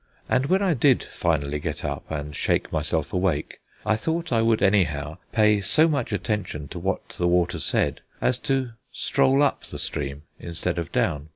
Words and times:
And 0.27 0.47
when 0.47 0.63
I 0.63 0.73
did 0.73 1.03
finally 1.03 1.59
get 1.59 1.85
up 1.85 2.09
and 2.09 2.35
shake 2.35 2.71
myself 2.71 3.13
awake 3.13 3.59
I 3.85 3.95
thought 3.95 4.31
I 4.33 4.41
would 4.41 4.63
anyhow 4.63 5.19
pay 5.31 5.61
so 5.61 5.87
much 5.87 6.11
attention 6.11 6.67
to 6.69 6.79
what 6.79 7.09
the 7.09 7.27
water 7.27 7.59
said 7.59 8.01
as 8.19 8.39
to 8.49 8.71
stroll 8.91 9.43
up 9.43 9.63
the 9.65 9.77
stream 9.77 10.23
instead 10.39 10.79
of 10.79 10.91
down. 10.91 11.29